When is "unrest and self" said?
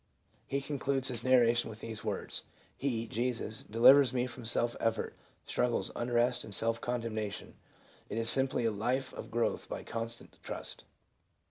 5.95-6.81